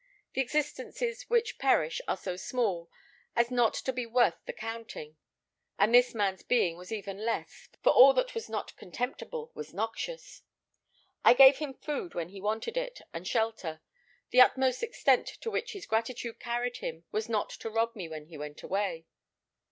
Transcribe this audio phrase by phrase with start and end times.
[0.33, 2.89] The existences which perish are so small
[3.35, 5.15] as not to be worth the counting;
[5.77, 10.41] and this man's being was even less, for all that was not contemptible was noxious.
[11.23, 13.83] I gave him food when he wanted it, and shelter.
[14.31, 18.25] The utmost extent to which his gratitude carried him was not to rob me when
[18.25, 19.05] he went away.